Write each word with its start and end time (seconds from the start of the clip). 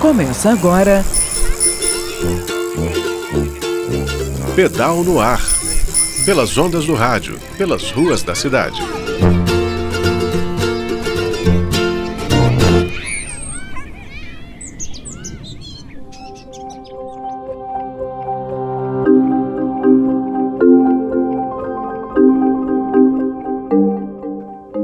Começa 0.00 0.50
agora. 0.50 1.04
Pedal 4.54 5.02
no 5.02 5.18
ar. 5.18 5.40
Pelas 6.24 6.56
ondas 6.58 6.86
do 6.86 6.94
rádio, 6.94 7.38
pelas 7.56 7.90
ruas 7.90 8.22
da 8.22 8.34
cidade. 8.34 8.80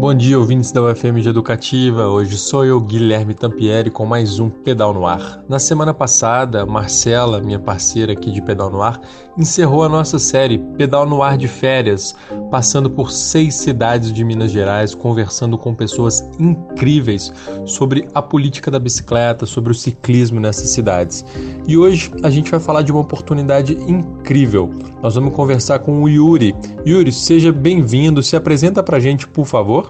Bom 0.00 0.14
dia, 0.14 0.38
ouvintes 0.38 0.72
da 0.72 0.82
UFMG 0.82 1.28
Educativa. 1.28 2.08
Hoje 2.08 2.38
sou 2.38 2.64
eu, 2.64 2.80
Guilherme 2.80 3.34
Tampieri, 3.34 3.90
com 3.90 4.06
mais 4.06 4.38
um 4.38 4.48
Pedal 4.48 4.94
no 4.94 5.06
Ar. 5.06 5.44
Na 5.46 5.58
semana 5.58 5.92
passada, 5.92 6.64
Marcela, 6.64 7.38
minha 7.42 7.58
parceira 7.58 8.14
aqui 8.14 8.30
de 8.30 8.40
Pedal 8.40 8.70
no 8.70 8.80
Ar, 8.80 8.98
encerrou 9.36 9.84
a 9.84 9.90
nossa 9.90 10.18
série 10.18 10.56
Pedal 10.78 11.04
no 11.04 11.22
Ar 11.22 11.36
de 11.36 11.46
Férias, 11.46 12.14
passando 12.50 12.88
por 12.88 13.12
seis 13.12 13.56
cidades 13.56 14.10
de 14.10 14.24
Minas 14.24 14.50
Gerais, 14.50 14.94
conversando 14.94 15.58
com 15.58 15.74
pessoas 15.74 16.26
incríveis 16.38 17.30
sobre 17.66 18.08
a 18.14 18.22
política 18.22 18.70
da 18.70 18.78
bicicleta, 18.78 19.44
sobre 19.44 19.70
o 19.70 19.74
ciclismo 19.74 20.40
nessas 20.40 20.70
cidades. 20.70 21.22
E 21.68 21.76
hoje 21.76 22.10
a 22.22 22.30
gente 22.30 22.50
vai 22.50 22.58
falar 22.58 22.80
de 22.80 22.90
uma 22.90 23.02
oportunidade 23.02 23.74
incrível. 23.74 24.70
Nós 25.02 25.14
vamos 25.14 25.34
conversar 25.34 25.80
com 25.80 26.02
o 26.02 26.08
Yuri. 26.08 26.54
Yuri, 26.86 27.12
seja 27.12 27.52
bem-vindo. 27.52 28.22
Se 28.22 28.34
apresenta 28.34 28.82
pra 28.82 28.98
gente, 28.98 29.28
por 29.28 29.44
favor. 29.44 29.89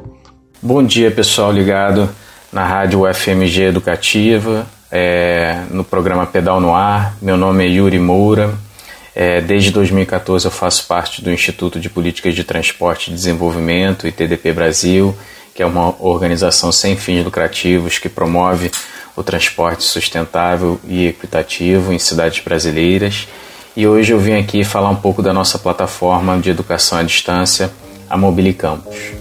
Bom 0.63 0.85
dia, 0.85 1.11
pessoal 1.11 1.51
ligado 1.51 2.07
na 2.53 2.67
rádio 2.67 3.09
UFMG 3.09 3.63
Educativa, 3.63 4.67
é, 4.93 5.63
no 5.71 5.83
programa 5.83 6.27
Pedal 6.27 6.61
no 6.61 6.75
Ar. 6.75 7.17
Meu 7.23 7.35
nome 7.35 7.65
é 7.65 7.69
Yuri 7.69 7.99
Moura. 7.99 8.53
É, 9.17 9.41
desde 9.41 9.71
2014 9.71 10.45
eu 10.45 10.51
faço 10.51 10.87
parte 10.87 11.25
do 11.25 11.33
Instituto 11.33 11.81
de 11.81 11.89
Políticas 11.89 12.35
de 12.35 12.45
Transporte 12.45 13.11
e 13.11 13.15
Desenvolvimento, 13.15 14.07
ITDP 14.07 14.53
Brasil, 14.53 15.17
que 15.55 15.63
é 15.63 15.67
uma 15.67 15.95
organização 15.99 16.71
sem 16.71 16.95
fins 16.95 17.25
lucrativos 17.25 17.97
que 17.97 18.11
promove 18.11 18.71
o 19.17 19.23
transporte 19.23 19.83
sustentável 19.83 20.79
e 20.87 21.07
equitativo 21.07 21.91
em 21.91 21.99
cidades 21.99 22.45
brasileiras. 22.45 23.27
E 23.75 23.87
hoje 23.87 24.13
eu 24.13 24.19
vim 24.19 24.35
aqui 24.35 24.63
falar 24.63 24.91
um 24.91 24.97
pouco 24.97 25.23
da 25.23 25.33
nossa 25.33 25.59
plataforma 25.59 26.39
de 26.39 26.51
educação 26.51 26.99
à 26.99 27.03
distância, 27.03 27.73
a 28.11 28.17
Mobile 28.19 28.53
Campus. 28.53 29.20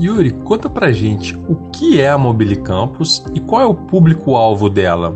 Yuri, 0.00 0.30
conta 0.30 0.70
pra 0.70 0.90
gente 0.92 1.36
o 1.46 1.68
que 1.70 2.00
é 2.00 2.08
a 2.08 2.16
Mobile 2.16 2.56
Campus 2.56 3.22
e 3.34 3.40
qual 3.40 3.60
é 3.60 3.66
o 3.66 3.74
público-alvo 3.74 4.70
dela. 4.70 5.14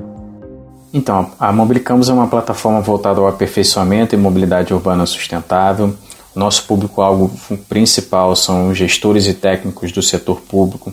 Então, 0.93 1.31
a 1.41 1.51
Mobile 1.51 1.81
Campus 1.81 2.11
é 2.11 2.13
uma 2.13 2.27
plataforma 2.27 2.83
voltada 2.83 3.19
ao 3.19 3.27
aperfeiçoamento 3.27 4.15
e 4.15 4.19
mobilidade 4.19 4.75
urbana 4.75 5.07
sustentável. 5.07 5.95
Nosso 6.35 6.65
público-alvo 6.67 7.31
principal 7.67 8.37
são 8.37 8.75
gestores 8.75 9.27
e 9.27 9.33
técnicos 9.33 9.91
do 9.91 10.03
setor 10.03 10.43
público 10.43 10.93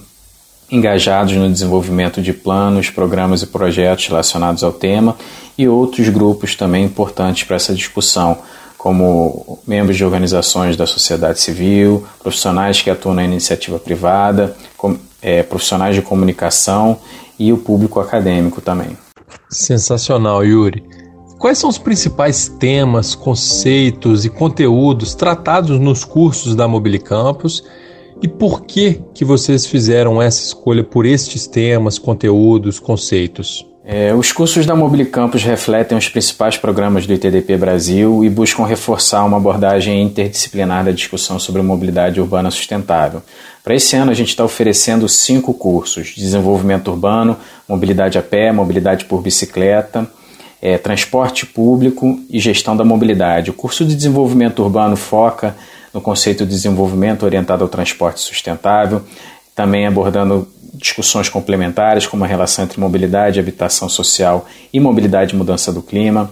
engajados 0.71 1.35
no 1.35 1.49
desenvolvimento 1.49 2.21
de 2.21 2.31
planos, 2.31 2.89
programas 2.89 3.41
e 3.41 3.47
projetos 3.47 4.07
relacionados 4.07 4.63
ao 4.63 4.71
tema 4.71 5.17
e 5.57 5.67
outros 5.67 6.07
grupos 6.07 6.55
também 6.55 6.85
importantes 6.85 7.43
para 7.43 7.57
essa 7.57 7.73
discussão, 7.73 8.37
como 8.81 9.59
membros 9.67 9.95
de 9.95 10.03
organizações 10.03 10.75
da 10.75 10.87
sociedade 10.87 11.39
civil, 11.39 12.03
profissionais 12.17 12.81
que 12.81 12.89
atuam 12.89 13.13
na 13.13 13.23
iniciativa 13.23 13.77
privada, 13.77 14.55
com, 14.75 14.97
é, 15.21 15.43
profissionais 15.43 15.93
de 15.93 16.01
comunicação 16.01 16.97
e 17.37 17.53
o 17.53 17.59
público 17.59 17.99
acadêmico 17.99 18.59
também. 18.59 18.97
Sensacional, 19.47 20.43
Yuri. 20.43 20.83
Quais 21.37 21.59
são 21.59 21.69
os 21.69 21.77
principais 21.77 22.49
temas, 22.49 23.13
conceitos 23.13 24.25
e 24.25 24.29
conteúdos 24.29 25.13
tratados 25.13 25.79
nos 25.79 26.03
cursos 26.03 26.55
da 26.55 26.67
Mobile 26.67 26.97
Campus 26.97 27.63
e 28.19 28.27
por 28.27 28.65
que 28.65 28.99
que 29.13 29.23
vocês 29.23 29.67
fizeram 29.67 30.19
essa 30.19 30.41
escolha 30.41 30.83
por 30.83 31.05
estes 31.05 31.45
temas, 31.45 31.99
conteúdos, 31.99 32.79
conceitos? 32.79 33.63
É, 33.93 34.15
os 34.15 34.31
cursos 34.31 34.65
da 34.65 34.73
Mobile 34.73 35.03
Campus 35.03 35.43
refletem 35.43 35.97
os 35.97 36.07
principais 36.07 36.55
programas 36.55 37.05
do 37.05 37.11
ITDP 37.11 37.57
Brasil 37.57 38.23
e 38.23 38.29
buscam 38.29 38.63
reforçar 38.63 39.25
uma 39.25 39.35
abordagem 39.35 40.01
interdisciplinar 40.01 40.85
da 40.85 40.91
discussão 40.91 41.37
sobre 41.37 41.61
mobilidade 41.61 42.21
urbana 42.21 42.49
sustentável. 42.49 43.21
Para 43.61 43.75
esse 43.75 43.93
ano, 43.97 44.09
a 44.09 44.13
gente 44.13 44.29
está 44.29 44.45
oferecendo 44.45 45.09
cinco 45.09 45.53
cursos: 45.53 46.13
desenvolvimento 46.15 46.89
urbano, 46.89 47.35
mobilidade 47.67 48.17
a 48.17 48.21
pé, 48.21 48.49
mobilidade 48.53 49.03
por 49.03 49.21
bicicleta, 49.21 50.09
é, 50.61 50.77
transporte 50.77 51.45
público 51.45 52.17
e 52.29 52.39
gestão 52.39 52.77
da 52.77 52.85
mobilidade. 52.85 53.49
O 53.49 53.53
curso 53.53 53.83
de 53.83 53.93
desenvolvimento 53.93 54.63
urbano 54.63 54.95
foca 54.95 55.53
no 55.93 55.99
conceito 55.99 56.45
de 56.45 56.51
desenvolvimento 56.51 57.23
orientado 57.23 57.61
ao 57.61 57.67
transporte 57.67 58.21
sustentável, 58.21 59.01
também 59.53 59.85
abordando 59.85 60.47
discussões 60.73 61.29
complementares 61.29 62.07
como 62.07 62.23
a 62.23 62.27
relação 62.27 62.63
entre 62.63 62.79
mobilidade, 62.79 63.39
habitação 63.39 63.89
social 63.89 64.47
e 64.71 64.79
mobilidade 64.79 65.33
e 65.33 65.37
mudança 65.37 65.71
do 65.71 65.81
clima. 65.81 66.31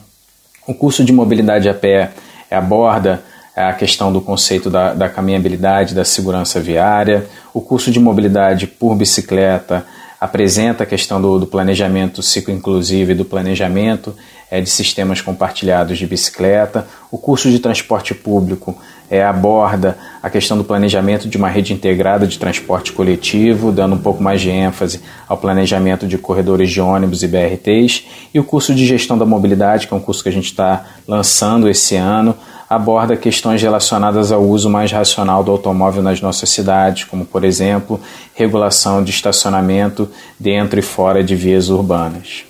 O 0.67 0.73
curso 0.73 1.03
de 1.03 1.11
mobilidade 1.11 1.67
a 1.67 1.73
pé 1.73 2.11
aborda 2.49 3.23
a 3.55 3.73
questão 3.73 4.13
do 4.13 4.21
conceito 4.21 4.69
da, 4.69 4.93
da 4.93 5.09
caminhabilidade, 5.09 5.93
da 5.93 6.05
segurança 6.05 6.61
viária. 6.61 7.25
O 7.53 7.59
curso 7.59 7.91
de 7.91 7.99
mobilidade 7.99 8.67
por 8.67 8.95
bicicleta 8.95 9.85
apresenta 10.19 10.83
a 10.83 10.85
questão 10.85 11.21
do, 11.21 11.39
do 11.39 11.47
planejamento 11.47 12.21
ciclo-inclusivo 12.21 13.11
e 13.11 13.15
do 13.15 13.23
planejamento 13.23 14.15
é, 14.51 14.59
de 14.59 14.69
sistemas 14.69 15.21
compartilhados 15.21 15.97
de 15.97 16.05
bicicleta. 16.05 16.87
O 17.09 17.17
curso 17.17 17.49
de 17.49 17.59
transporte 17.59 18.13
público 18.13 18.77
é, 19.09 19.23
aborda 19.23 19.97
a 20.21 20.29
questão 20.29 20.57
do 20.57 20.63
planejamento 20.63 21.27
de 21.27 21.37
uma 21.37 21.49
rede 21.49 21.73
integrada 21.73 22.27
de 22.27 22.37
transporte 22.37 22.91
coletivo, 22.91 23.71
dando 23.71 23.95
um 23.95 23.99
pouco 23.99 24.21
mais 24.21 24.41
de 24.41 24.49
ênfase 24.49 25.01
ao 25.27 25.37
planejamento 25.37 26.05
de 26.05 26.17
corredores 26.17 26.69
de 26.69 26.81
ônibus 26.81 27.23
e 27.23 27.27
BRTs. 27.27 28.05
E 28.33 28.39
o 28.39 28.43
curso 28.43 28.75
de 28.75 28.85
gestão 28.85 29.17
da 29.17 29.25
mobilidade, 29.25 29.87
que 29.87 29.93
é 29.93 29.97
um 29.97 30.01
curso 30.01 30.21
que 30.21 30.29
a 30.29 30.33
gente 30.33 30.45
está 30.45 30.85
lançando 31.07 31.69
esse 31.69 31.95
ano, 31.95 32.35
aborda 32.69 33.17
questões 33.17 33.61
relacionadas 33.61 34.31
ao 34.31 34.43
uso 34.43 34.69
mais 34.69 34.91
racional 34.91 35.43
do 35.43 35.51
automóvel 35.51 36.03
nas 36.03 36.21
nossas 36.21 36.49
cidades, 36.49 37.05
como, 37.05 37.25
por 37.25 37.43
exemplo, 37.43 37.99
regulação 38.35 39.03
de 39.03 39.09
estacionamento 39.09 40.07
dentro 40.39 40.77
e 40.79 40.83
fora 40.83 41.23
de 41.23 41.35
vias 41.35 41.69
urbanas. 41.69 42.45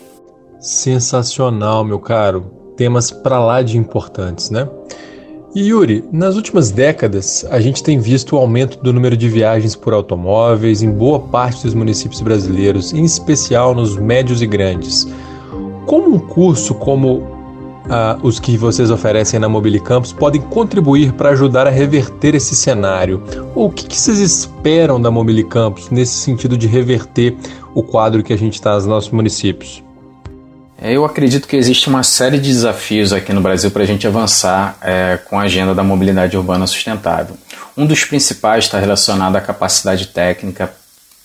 Sensacional, 0.60 1.86
meu 1.86 2.00
caro. 2.00 2.52
Temas 2.76 3.12
para 3.12 3.40
lá 3.40 3.62
de 3.62 3.78
importantes, 3.78 4.50
né? 4.50 4.68
E 5.56 5.70
Yuri, 5.70 6.04
nas 6.12 6.36
últimas 6.36 6.70
décadas, 6.70 7.46
a 7.50 7.60
gente 7.60 7.82
tem 7.82 7.98
visto 7.98 8.36
o 8.36 8.38
aumento 8.38 8.78
do 8.84 8.94
número 8.94 9.18
de 9.18 9.28
viagens 9.28 9.76
por 9.76 9.94
automóveis 9.94 10.84
em 10.84 10.92
boa 10.92 11.20
parte 11.20 11.64
dos 11.64 11.74
municípios 11.74 12.22
brasileiros, 12.22 12.94
em 12.94 13.04
especial 13.04 13.74
nos 13.74 13.98
médios 13.98 14.42
e 14.42 14.48
grandes. 14.48 15.08
Como 15.88 16.14
um 16.14 16.20
curso 16.20 16.76
como 16.76 17.39
uh, 17.90 18.20
os 18.22 18.40
que 18.40 18.56
vocês 18.56 18.92
oferecem 18.92 19.40
na 19.40 19.50
Mobile 19.50 19.80
Campus 19.80 20.14
podem 20.14 20.40
contribuir 20.40 21.14
para 21.14 21.30
ajudar 21.32 21.68
a 21.68 21.70
reverter 21.70 22.36
esse 22.36 22.56
cenário? 22.56 23.24
O 23.56 23.70
que, 23.70 23.88
que 23.88 24.00
vocês 24.00 24.20
esperam 24.20 25.02
da 25.02 25.12
Mobile 25.12 25.44
Campus 25.44 25.90
nesse 25.90 26.14
sentido 26.14 26.58
de 26.58 26.68
reverter 26.68 27.36
o 27.74 27.84
quadro 27.84 28.24
que 28.24 28.32
a 28.32 28.38
gente 28.38 28.54
está 28.54 28.76
nos 28.76 28.86
nossos 28.86 29.12
municípios? 29.12 29.84
É, 30.82 30.94
eu 30.94 31.04
acredito 31.04 31.48
que 31.48 31.58
existe 31.58 31.90
uma 31.90 32.04
série 32.04 32.38
de 32.38 32.50
desafios 32.50 33.12
aqui 33.12 33.34
no 33.34 33.42
Brasil 33.42 33.70
para 33.70 33.84
a 33.84 33.86
gente 33.86 34.08
avançar 34.08 34.78
é, 34.82 35.20
com 35.30 35.38
a 35.38 35.44
agenda 35.44 35.76
da 35.76 35.84
mobilidade 35.84 36.38
urbana 36.38 36.66
sustentável. 36.66 37.36
Um 37.76 37.86
dos 37.86 38.06
principais 38.06 38.66
está 38.66 38.80
relacionado 38.80 39.36
à 39.36 39.42
capacidade 39.42 40.08
técnica 40.08 40.72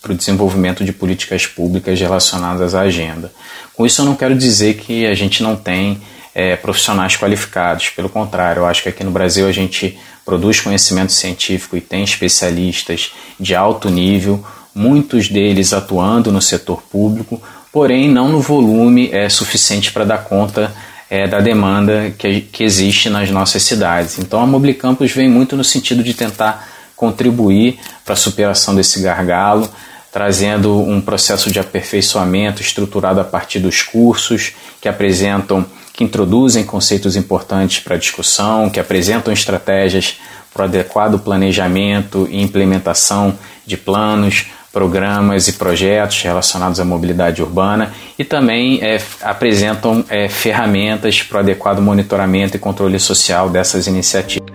para 0.02 0.12
o 0.12 0.14
desenvolvimento 0.14 0.84
de 0.84 0.92
políticas 0.92 1.46
públicas 1.46 1.98
relacionadas 1.98 2.74
à 2.74 2.80
agenda. 2.80 3.32
Com 3.74 3.86
isso, 3.86 4.02
eu 4.02 4.04
não 4.04 4.14
quero 4.14 4.36
dizer 4.36 4.74
que 4.74 5.06
a 5.06 5.14
gente 5.14 5.42
não 5.42 5.56
tem 5.56 6.00
é, 6.34 6.56
profissionais 6.56 7.16
qualificados, 7.16 7.90
pelo 7.90 8.08
contrário, 8.08 8.60
eu 8.60 8.66
acho 8.66 8.82
que 8.82 8.88
aqui 8.88 9.04
no 9.04 9.10
Brasil 9.10 9.46
a 9.46 9.52
gente 9.52 9.98
produz 10.24 10.60
conhecimento 10.60 11.12
científico 11.12 11.76
e 11.76 11.80
tem 11.80 12.02
especialistas 12.02 13.12
de 13.38 13.54
alto 13.54 13.88
nível, 13.88 14.44
muitos 14.74 15.28
deles 15.28 15.72
atuando 15.72 16.32
no 16.32 16.42
setor 16.42 16.82
público, 16.82 17.40
porém 17.70 18.08
não 18.08 18.28
no 18.28 18.40
volume 18.40 19.10
é, 19.12 19.28
suficiente 19.28 19.92
para 19.92 20.04
dar 20.04 20.24
conta 20.24 20.74
é, 21.08 21.28
da 21.28 21.40
demanda 21.40 22.12
que, 22.18 22.40
que 22.40 22.64
existe 22.64 23.08
nas 23.08 23.30
nossas 23.30 23.62
cidades. 23.62 24.18
Então 24.18 24.40
a 24.40 24.46
Mobile 24.46 24.74
Campus 24.74 25.12
vem 25.12 25.28
muito 25.28 25.56
no 25.56 25.62
sentido 25.62 26.02
de 26.02 26.14
tentar 26.14 26.68
contribuir 26.96 27.78
para 28.04 28.14
a 28.14 28.16
superação 28.16 28.74
desse 28.74 29.00
gargalo, 29.00 29.68
trazendo 30.10 30.80
um 30.80 31.00
processo 31.00 31.50
de 31.50 31.58
aperfeiçoamento 31.58 32.62
estruturado 32.62 33.20
a 33.20 33.24
partir 33.24 33.58
dos 33.58 33.82
cursos 33.82 34.52
que 34.80 34.88
apresentam, 34.88 35.66
que 35.94 36.02
introduzem 36.02 36.64
conceitos 36.64 37.14
importantes 37.14 37.78
para 37.78 37.94
a 37.94 37.98
discussão, 37.98 38.68
que 38.68 38.80
apresentam 38.80 39.32
estratégias 39.32 40.18
para 40.52 40.62
o 40.62 40.64
adequado 40.64 41.20
planejamento 41.20 42.28
e 42.28 42.42
implementação 42.42 43.38
de 43.64 43.76
planos, 43.76 44.46
programas 44.72 45.46
e 45.46 45.52
projetos 45.52 46.20
relacionados 46.20 46.80
à 46.80 46.84
mobilidade 46.84 47.40
urbana 47.40 47.92
e 48.18 48.24
também 48.24 48.80
é, 48.82 49.00
apresentam 49.22 50.04
é, 50.08 50.28
ferramentas 50.28 51.22
para 51.22 51.36
o 51.36 51.40
adequado 51.40 51.80
monitoramento 51.80 52.56
e 52.56 52.58
controle 52.60 52.98
social 52.98 53.48
dessas 53.48 53.86
iniciativas. 53.86 54.52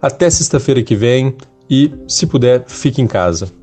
Até 0.00 0.30
sexta-feira 0.30 0.80
que 0.80 0.94
vem 0.94 1.36
e, 1.68 1.92
se 2.06 2.24
puder, 2.24 2.62
fique 2.68 3.02
em 3.02 3.06
casa. 3.08 3.57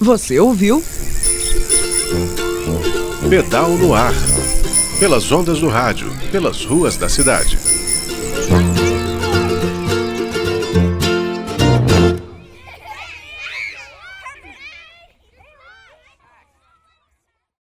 Você 0.00 0.38
ouviu? 0.38 0.82
Pedal 3.28 3.70
no 3.70 3.92
ar. 3.94 4.14
Pelas 5.00 5.30
ondas 5.32 5.58
do 5.58 5.68
rádio, 5.68 6.10
pelas 6.30 6.64
ruas 6.64 6.96
da 6.96 7.08
cidade. 7.08 7.58